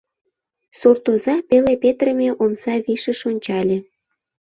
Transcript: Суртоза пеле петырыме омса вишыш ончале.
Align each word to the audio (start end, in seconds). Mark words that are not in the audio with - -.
Суртоза 0.79 1.35
пеле 1.47 1.73
петырыме 1.83 2.29
омса 2.43 2.73
вишыш 2.85 3.19
ончале. 3.29 3.77